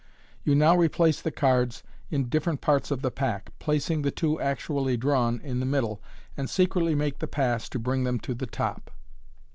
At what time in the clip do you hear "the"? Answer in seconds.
1.21-1.29, 3.03-3.11, 4.01-4.09, 5.59-5.63, 7.19-7.27, 8.33-8.47